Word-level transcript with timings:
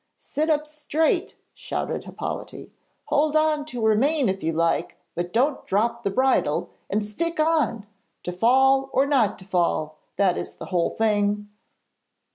'Sit 0.17 0.49
up 0.49 0.65
straight,' 0.65 1.35
shouted 1.53 2.05
Hippolyte. 2.05 2.71
'Hold 3.05 3.35
on 3.35 3.65
to 3.67 3.85
her 3.85 3.93
mane 3.95 4.29
if 4.29 4.41
you 4.41 4.51
like, 4.51 4.97
but 5.13 5.31
don't 5.31 5.63
drop 5.67 6.01
the 6.01 6.09
bridle, 6.09 6.71
and 6.89 7.03
stick 7.03 7.39
on. 7.39 7.85
To 8.23 8.31
fall 8.31 8.89
or 8.93 9.05
not 9.05 9.37
to 9.37 9.45
fall 9.45 9.99
that 10.15 10.39
is 10.39 10.55
the 10.57 10.65
whole 10.73 10.89
thing.' 10.89 11.49